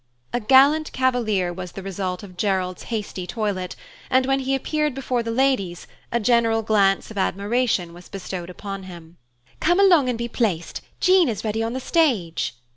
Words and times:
A 0.33 0.39
gallant 0.39 0.91
cavalier 0.93 1.53
was 1.53 1.73
the 1.73 1.83
result 1.83 2.23
of 2.23 2.35
Gerald's 2.35 2.81
hasty 2.89 3.27
toilet, 3.27 3.75
and 4.09 4.25
when 4.25 4.39
he 4.39 4.55
appeared 4.55 4.95
before 4.95 5.21
the 5.21 5.29
ladies 5.29 5.85
a 6.11 6.19
general 6.19 6.63
glance 6.63 7.11
of 7.11 7.19
admiration 7.19 7.93
was 7.93 8.09
bestowed 8.09 8.49
upon 8.49 8.81
him. 8.85 9.17
"Come 9.59 9.79
along 9.79 10.09
and 10.09 10.17
be 10.17 10.27
placed; 10.27 10.81
Jean 10.99 11.29
is 11.29 11.45
ready 11.45 11.61
on 11.61 11.73
the 11.73 11.79
stage." 11.79 12.55